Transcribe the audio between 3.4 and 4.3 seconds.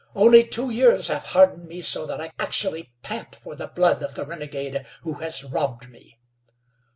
the blood of the